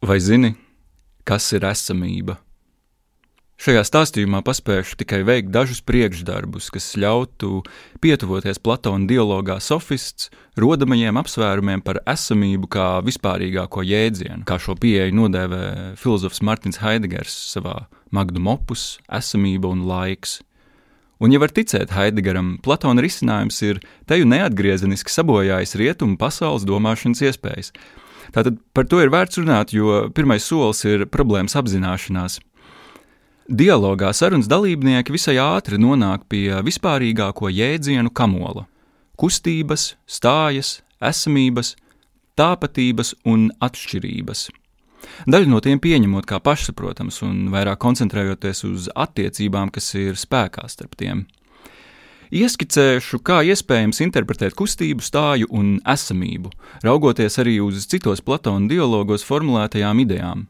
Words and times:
Vai 0.00 0.16
zini, 0.16 0.54
kas 1.28 1.50
ir 1.52 1.66
esamība? 1.68 2.38
Šajā 3.60 3.82
stāstījumā 3.84 4.38
paspēšu 4.40 4.96
tikai 5.02 5.18
veikt 5.28 5.50
dažus 5.52 5.82
priekšdarbus, 5.84 6.70
kas 6.72 6.86
ļautu 6.96 7.58
pietuvoties 8.00 8.62
Platona 8.64 9.04
dialogā 9.04 9.58
sofists 9.60 10.30
rodamajiem 10.56 11.20
apsvērumiem 11.20 11.84
par 11.84 12.00
esamību 12.08 12.72
kā 12.72 12.88
vispārīgāko 13.04 13.84
jēdzienu, 13.84 14.46
kā 14.48 14.56
šo 14.56 14.78
pieeju 14.80 15.18
nodēvē 15.20 15.62
filozofs 16.00 16.40
Martins 16.48 16.80
Heidegers 16.80 17.36
savā 17.52 17.82
magnum 18.08 18.48
opus 18.56 18.94
Esamība 19.04 19.68
un 19.68 19.84
laiks. 19.84 20.38
Un, 21.20 21.28
ja 21.28 21.44
var 21.44 21.52
ticēt 21.52 21.92
Heidegaram, 21.92 22.54
Platona 22.64 23.04
risinājums 23.04 23.60
ir 23.68 23.84
teju 24.08 24.32
neatgriezeniski 24.32 25.12
sabojājis 25.12 25.76
rietumu 25.76 26.16
pasaules 26.16 26.64
domāšanas 26.64 27.20
iespējas– 27.28 27.74
Tātad 28.34 28.60
par 28.74 28.86
to 28.90 29.00
ir 29.02 29.10
vērts 29.12 29.40
runāt, 29.40 29.74
jo 29.74 30.08
pirmais 30.14 30.44
solis 30.44 30.84
ir 30.84 31.06
problēmas 31.10 31.56
apzināšanās. 31.58 32.38
Dialogā 33.50 34.12
sarunas 34.14 34.46
dalībnieki 34.46 35.10
visai 35.10 35.34
ātri 35.42 35.80
nonāk 35.80 36.28
pie 36.30 36.60
vispārīgāko 36.62 37.50
jēdzienu 37.50 38.12
kamola- 38.14 38.68
kustības, 39.20 39.96
stājas, 40.06 40.82
esamības, 41.02 41.74
tāpatības 42.38 43.14
un 43.26 43.50
atšķirības. 43.60 44.50
Daļu 45.26 45.48
no 45.48 45.60
tiem 45.60 45.80
pieņemot 45.80 46.26
kā 46.28 46.38
pašsaprotams 46.44 47.22
un 47.26 47.48
vairāk 47.52 47.80
koncentrējoties 47.82 48.64
uz 48.68 48.88
attiecībām, 48.94 49.72
kas 49.72 49.94
ir 49.94 50.14
spēkā 50.14 50.68
starp 50.68 50.96
tiem. 50.96 51.26
Ieskicēšu, 52.30 53.18
kā 53.26 53.40
iespējams 53.42 53.98
interpretēt 54.04 54.54
kustību, 54.54 55.02
stāju 55.02 55.48
un 55.50 55.80
esamību, 55.82 56.52
raugoties 56.86 57.40
arī 57.42 57.56
uz 57.58 57.88
citos 57.90 58.22
Platona 58.22 58.70
dialogos 58.70 59.26
formulētajām 59.26 60.04
idejām. 60.04 60.44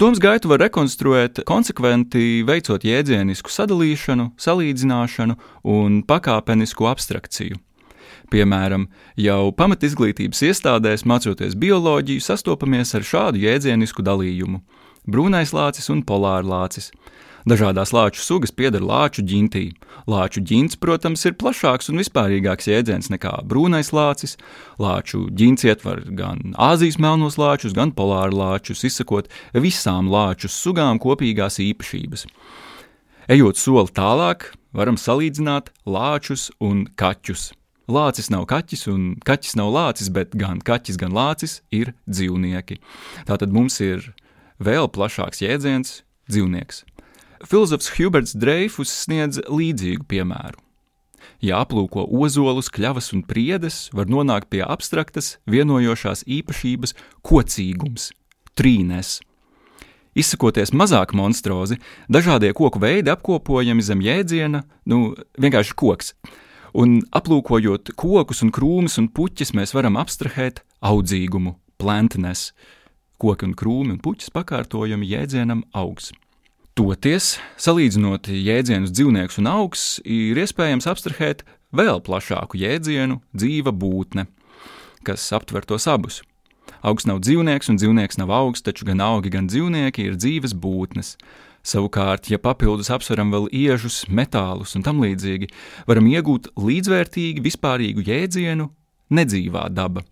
Domas 0.00 0.18
gaitu 0.20 0.48
var 0.48 0.62
rekonstruēt 0.64 1.42
konsekventi, 1.48 2.40
veicot 2.48 2.84
jēdzienisku 2.88 3.52
sadalīšanu, 3.52 4.30
salīdzināšanu 4.40 5.36
un 5.68 6.00
pakāpenisku 6.08 6.88
abstrakciju. 6.88 7.60
Piemēram, 8.32 8.88
jau 9.20 9.52
pamatizglītības 9.52 10.42
iestādēs 10.48 11.04
mācoties 11.04 11.54
bioloģiju, 11.60 12.24
sastopamies 12.24 12.96
ar 12.96 13.04
šādu 13.04 13.44
jēdzienisku 13.44 14.00
dalījumu- 14.02 14.62
brūnais 15.12 15.52
lācis 15.52 15.90
un 15.92 16.02
polārlācis. 16.02 16.90
Dažādās 17.46 17.92
lāču 17.94 18.24
sugas 18.24 18.50
pieder 18.50 18.82
lāču 18.82 19.22
ģintī. 19.22 19.68
Lāču 20.10 20.40
ģints, 20.42 20.74
protams, 20.82 21.22
ir 21.28 21.36
plašāks 21.38 21.92
un 21.92 22.00
vispārīgāks 22.02 22.66
jēdziens 22.66 23.06
nekā 23.12 23.36
brūnais 23.46 23.92
lācis. 23.94 24.34
Lāču 24.82 25.28
ģints 25.30 25.62
ietver 25.68 26.02
gan 26.18 26.56
Āzijas 26.58 26.98
melnos 26.98 27.38
lāčus, 27.38 27.76
gan 27.76 27.92
polāru 27.94 28.34
lāčus, 28.40 28.82
izsakot 28.88 29.30
visām 29.54 30.10
lāču 30.10 30.50
sugām 30.50 30.98
kopīgās 30.98 31.60
īpašības. 31.62 32.26
Ejot 33.30 33.62
soli 33.62 33.94
tālāk, 33.94 34.48
varam 34.74 34.98
salīdzināt 34.98 35.70
lāčus 35.86 36.48
un 36.58 36.88
kaķus. 36.98 37.52
Lācis 37.86 38.26
nav 38.34 38.48
kaķis, 38.50 38.88
un 38.90 39.06
kaķis 39.22 39.54
nav 39.62 39.70
lācis, 39.70 40.10
bet 40.10 40.34
gan 40.34 40.58
kaķis, 40.58 40.98
gan 40.98 41.14
lācis 41.14 41.60
ir 41.70 41.94
dzīvnieki. 42.10 42.82
Tātad 43.30 43.54
mums 43.54 43.78
ir 43.78 44.10
vēl 44.58 44.90
plašāks 44.90 45.46
jēdziens- 45.46 46.00
dzīvnieks. 46.30 46.82
Filozofs 47.44 47.90
Huberts 47.96 48.32
Dreifus 48.32 48.92
sniedz 49.04 49.40
līdzīgu 49.44 50.06
piemēru. 50.08 50.62
Ja 51.44 51.60
aplūko 51.64 52.06
ozolus, 52.06 52.70
kļavas 52.72 53.12
un 53.12 53.22
priedes, 53.26 53.86
var 53.92 54.08
nonākt 54.08 54.48
pie 54.52 54.62
abstraktas, 54.64 55.36
vienojošās 55.50 56.24
īpašības 56.24 56.94
kocīgums, 57.26 58.10
trīnes. 58.56 59.18
Izsakoties 60.16 60.72
mazāk 60.72 61.12
monstrozi, 61.12 61.76
dažādie 62.08 62.54
koku 62.56 62.80
veidi 62.80 63.12
apkopojami 63.12 63.84
zem 63.84 64.00
jēdziena, 64.00 64.62
nu, 64.88 65.12
vienkārši 65.36 65.76
koks. 65.76 66.14
Un 66.76 67.02
aplūkojot 67.12 67.92
kokus 67.96 68.40
un 68.44 68.52
krūmus 68.52 68.96
un 69.00 69.10
puķus, 69.12 69.52
mēs 69.56 69.76
varam 69.76 70.00
abstrahēt 70.00 70.62
audzīgumu, 70.80 71.58
plantnes. 71.76 72.50
Koki 73.20 73.48
un 73.48 73.56
krūmi 73.56 73.96
un 73.96 74.00
puķis 74.00 74.32
pakārtojami 74.32 75.08
jēdzienam 75.08 75.64
augs. 75.76 76.12
Toties, 76.76 77.38
salīdzinot 77.56 78.28
jēdzienus 78.28 78.90
dzīvnieks 78.92 79.38
un 79.40 79.46
augs, 79.48 79.84
ir 80.04 80.36
iespējams 80.36 80.84
abstrahēt 80.90 81.40
vēl 81.72 82.02
plašāku 82.04 82.60
jēdzienu- 82.60 83.16
dzīva 83.40 83.72
būtne, 83.72 84.26
kas 85.02 85.24
aptver 85.32 85.64
tos 85.64 85.86
abus. 85.88 86.20
Augs 86.84 87.06
nav 87.08 87.22
dzīvnieks, 87.24 87.70
un 87.72 87.80
dzīvnieks 87.80 88.18
nav 88.20 88.28
augs, 88.28 88.60
taču 88.60 88.84
gan 88.84 89.00
augi, 89.00 89.32
gan 89.32 89.48
dzīvnieki 89.48 90.04
ir 90.04 90.20
dzīves 90.20 90.52
būtnes. 90.52 91.16
Savukārt, 91.64 92.28
ja 92.28 92.36
papildus 92.36 92.90
apsveram 92.92 93.32
vēl 93.32 93.48
iežus, 93.48 94.04
metālus 94.12 94.76
un 94.76 94.82
tam 94.82 95.00
līdzīgi, 95.00 95.48
varam 95.88 96.04
iegūt 96.04 96.52
līdzvērtīgi 96.60 97.40
vispārīgu 97.40 98.04
jēdzienu- 98.04 98.68
nedzīvā 99.18 99.72
daba. 99.72 100.04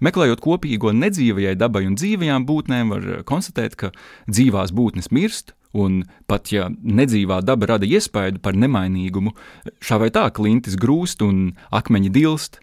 Meklējot 0.00 0.38
kopīgo 0.38 0.94
nedzīvajai 0.94 1.56
dabai 1.56 1.86
un 1.86 1.96
dzīvajām 1.96 2.46
būtnēm, 2.46 2.90
var 2.90 3.24
konstatēt, 3.24 3.74
ka 3.74 3.90
dzīvās 4.28 4.70
būtnes 4.70 5.10
mirst, 5.10 5.52
Un 5.76 6.02
pat 6.26 6.50
ja 6.50 6.66
nedzīvā 6.70 7.40
daba 7.46 7.74
rada 7.74 7.86
iespaidu 7.86 8.40
par 8.42 8.58
nemainīgumu, 8.58 9.36
šā 9.78 10.00
vai 10.02 10.10
tā 10.10 10.26
klintis 10.34 10.74
grūst 10.80 11.22
un 11.22 11.52
akmeņi 11.70 12.10
dilst, 12.10 12.58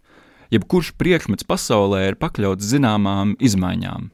jebkurš 0.52 0.92
priekšmets 1.00 1.48
pasaulē 1.48 2.04
ir 2.10 2.20
pakļauts 2.20 2.68
zināmām 2.68 3.38
izmaiņām. 3.40 4.12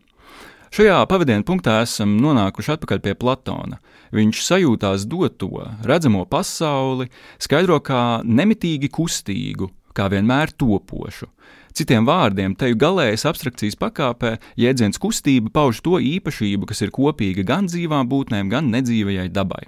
Šajā 0.74 1.04
pavadienu 1.06 1.46
punktā 1.46 1.80
esam 1.86 2.16
nonākuši 2.22 2.72
atpakaļ 2.74 3.02
pie 3.06 3.12
Platona. 3.18 3.78
Viņš 4.14 4.40
sajūtās 4.46 5.06
doto, 5.10 5.68
redzamo 5.86 6.24
pasauli, 6.30 7.10
skaidro 7.42 7.78
kā 7.86 8.22
nemitīgi 8.26 8.90
kustīgu, 8.94 9.70
kā 9.94 10.10
vienmēr 10.12 10.52
topošu, 10.58 11.30
Citiem 11.74 12.06
vārdiem, 12.06 12.54
teju 12.54 12.78
galējas 12.78 13.24
abstrakcijas 13.26 13.74
pakāpē 13.82 14.36
jēdziens 14.62 15.00
kustība 15.02 15.50
pauž 15.56 15.80
to 15.82 15.98
īpašību, 15.98 16.68
kas 16.70 16.84
ir 16.86 16.92
kopīga 16.94 17.42
gan 17.50 17.66
dzīvām 17.66 18.12
būtnēm, 18.12 18.52
gan 18.52 18.70
nedzīvajai 18.76 19.32
dabai. 19.34 19.64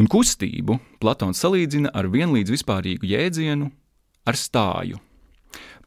Un 0.00 0.08
kustību 0.08 0.78
Platons 1.02 1.42
salīdzina 1.44 1.92
ar 1.92 2.08
vienlīdz 2.08 2.54
vispārīgu 2.54 3.04
jēdzienu, 3.10 3.68
ar 4.24 4.40
stāju. 4.40 5.02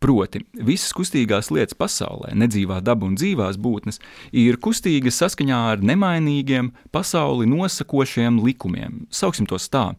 Proti, 0.01 0.39
visas 0.57 0.95
kustīgās 0.97 1.51
lietas 1.53 1.77
pasaulē, 1.77 2.31
nedzīvā 2.41 2.79
daba 2.81 3.05
un 3.05 3.13
dzīvās 3.19 3.59
būtnes, 3.61 3.99
ir 4.33 4.57
kustīgas 4.57 5.19
saskaņā 5.21 5.59
ar 5.75 5.83
nemainīgiem, 5.85 6.71
pasauli 6.89 7.45
nosakošiem 7.45 8.39
likumiem. 8.41 9.03
Sauksim 9.13 9.45
tos 9.45 9.69
tā. 9.69 9.91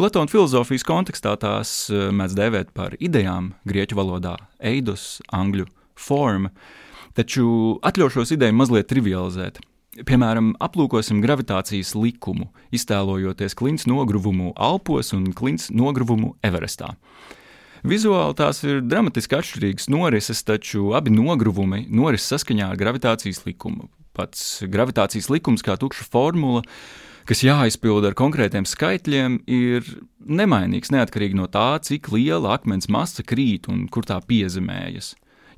Platona 0.00 0.26
filozofijas 0.32 0.82
kontekstā 0.88 1.36
tās 1.38 1.76
eh, 1.94 2.08
mēdz 2.10 2.34
dēvēt 2.40 2.74
par 2.74 2.98
idejām, 2.98 3.52
grieķu 3.70 4.00
valodā- 4.00 4.34
eidos, 4.72 5.22
angļu 5.30 5.68
forma, 5.94 6.50
taču 7.14 7.78
atļaušos 7.86 8.34
ideju 8.34 8.58
mazliet 8.58 8.90
trivializēt. 8.90 9.62
Piemēram, 9.96 10.56
aplūkosim 10.58 11.22
gravitācijas 11.22 11.94
likumu, 11.94 12.50
iztēlojoties 12.74 13.54
klints 13.54 13.86
nogruvumu 13.86 14.56
Alpos 14.58 15.14
un 15.14 15.30
klints 15.32 15.70
nogruvumu 15.70 16.34
Everestā. 16.42 16.96
Vizuāli 17.86 18.34
tās 18.34 18.64
ir 18.66 18.80
dramatiski 18.82 19.36
atšķirīgas 19.36 19.84
norises, 19.94 20.40
taču 20.42 20.88
abi 20.98 21.12
nogruvumi 21.14 21.84
noris 21.86 22.24
saskaņā 22.26 22.72
ar 22.72 22.78
gravitācijas 22.80 23.44
likumu. 23.46 23.86
Pats 24.16 24.64
gravitācijas 24.66 25.28
likums 25.30 25.62
kā 25.62 25.76
tukša 25.78 26.08
formula, 26.10 26.64
kas 27.30 27.44
jāizpilda 27.46 28.10
ar 28.10 28.16
konkrētiem 28.18 28.66
skaitļiem, 28.66 29.36
ir 29.46 29.86
nemainīgs 30.18 30.90
neatkarīgi 30.90 31.38
no 31.38 31.46
tā, 31.46 31.76
cik 31.78 32.10
liela 32.10 32.56
akmens 32.56 32.90
masa 32.90 33.22
krīt 33.22 33.68
un 33.70 33.84
kur 33.86 34.08
tā 34.08 34.18
piezemējas. 34.18 35.12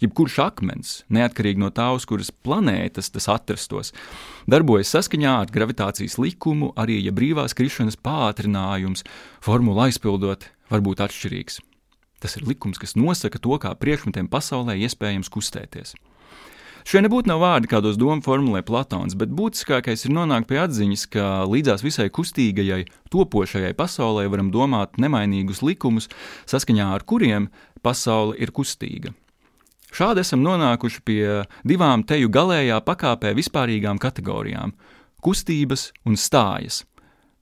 Jebkurš 0.05 0.37
akmens, 0.45 0.93
neatkarīgi 1.09 1.65
no 1.65 1.73
tā, 1.73 1.89
uz 1.97 2.05
kuras 2.07 2.29
planētas 2.29 3.09
tas 3.15 3.31
atrastos, 3.33 3.95
darbojas 4.45 4.93
saskaņā 4.93 5.33
ar 5.47 5.55
gravitācijas 5.55 6.21
likumu, 6.21 6.75
arī 6.77 7.01
ja 7.07 7.17
brīvās 7.17 7.57
krišanas 7.57 7.97
pātrinājums, 7.97 9.07
formula 9.41 9.89
aizpildot, 9.89 10.51
var 10.69 10.85
būt 10.85 11.07
atšķirīgs. 11.09 11.63
Tas 12.19 12.35
ir 12.37 12.47
likums, 12.49 12.79
kas 12.83 12.97
nosaka 12.99 13.39
to, 13.39 13.55
kā 13.63 13.75
priekšmetiem 13.79 14.29
pasaulē 14.31 14.75
iespējams 14.83 15.31
kustēties. 15.31 15.95
Šie 16.89 17.03
nebūtu 17.05 17.29
nav 17.29 17.43
vārdi, 17.43 17.69
kādos 17.69 17.99
domu 18.01 18.23
formulē 18.25 18.63
Platons, 18.65 19.13
bet 19.19 19.29
būtiskākais 19.37 20.07
ir 20.07 20.13
nonākt 20.17 20.49
pie 20.49 20.57
atziņas, 20.63 21.03
ka 21.13 21.25
līdzās 21.45 21.83
visai 21.85 22.07
kustīgajai, 22.09 22.87
topošajai 23.13 23.75
pasaulē 23.77 24.25
varam 24.33 24.49
domāt 24.55 24.97
nemainīgus 24.97 25.61
likumus, 25.61 26.09
saskaņā 26.49 26.87
ar 26.95 27.05
kuriem 27.05 27.51
pasaule 27.85 28.39
ir 28.41 28.55
kustīga. 28.57 29.13
Šādi 29.93 30.25
esam 30.25 30.41
nonākuši 30.45 31.05
pie 31.05 31.21
divām 31.69 32.07
teju 32.09 32.33
galējā 32.33 32.81
pakāpē 32.85 33.35
vispārīgām 33.37 34.01
kategorijām- 34.01 34.73
kustības 35.25 35.91
un 36.07 36.17
stājas. 36.17 36.85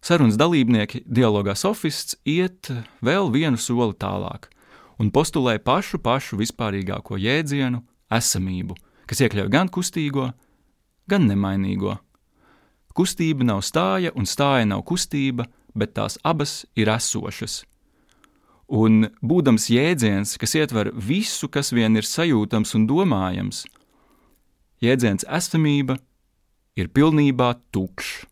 Sarunas 0.02 0.36
dalībnieki, 0.36 1.04
dialogā 1.06 1.54
sofists, 1.54 2.16
iet 2.26 2.70
vēl 3.02 3.30
vienu 3.30 3.58
soli 3.58 3.94
tālāk 3.94 4.50
un 4.98 5.10
postulē 5.10 5.58
pašu 5.62 6.00
pašu 6.02 6.38
vispārīgāko 6.40 7.18
jēdzienu- 7.20 7.82
esamību, 8.18 8.76
kas 9.06 9.20
iekļauj 9.20 9.50
gan 9.50 9.68
kustīgo, 9.68 10.32
gan 11.08 11.28
nemainīgo. 11.28 11.98
Kustība 12.94 13.44
nav 13.44 13.60
stāja 13.60 14.12
un 14.16 14.24
stāja 14.24 14.66
nav 14.66 14.84
kustība, 14.84 15.46
bet 15.74 15.94
tās 15.94 16.16
abas 16.24 16.64
ir 16.74 16.86
esošas. 16.86 17.64
Un 18.68 19.10
būdams 19.22 19.68
jēdziens, 19.70 20.38
kas 20.38 20.54
ietver 20.54 20.90
visu, 20.92 21.48
kas 21.48 21.70
vien 21.70 21.94
ir 21.96 22.02
sajūtams 22.02 22.74
un 22.74 22.86
domājams, 22.86 23.66
jēdziens 24.82 25.24
esamība 25.28 25.98
ir 26.74 26.88
pilnībā 26.88 27.54
tukšs. 27.70 28.24